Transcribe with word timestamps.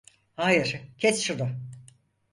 Hayır, 0.35 0.81
kes 0.97 1.21
şunu! 1.23 1.49